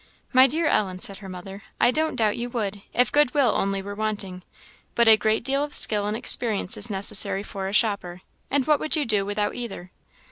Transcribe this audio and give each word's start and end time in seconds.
"My 0.33 0.47
dear 0.47 0.65
Ellen," 0.65 0.97
said 0.97 1.19
her 1.19 1.29
mother, 1.29 1.61
"I 1.79 1.91
don't 1.91 2.15
doubt 2.15 2.35
you 2.35 2.49
would, 2.49 2.81
if 2.91 3.11
goodwill 3.11 3.49
only 3.55 3.83
were 3.83 3.93
wanting; 3.93 4.41
but 4.95 5.07
a 5.07 5.15
great 5.15 5.43
deal 5.43 5.63
of 5.63 5.75
skill 5.75 6.07
and 6.07 6.17
experience 6.17 6.75
is 6.75 6.89
necessary 6.89 7.43
for 7.43 7.67
a 7.67 7.73
shopper, 7.73 8.21
and 8.49 8.65
what 8.65 8.79
would 8.79 8.95
you 8.95 9.05
do 9.05 9.27
without 9.27 9.53
either?" 9.53 9.91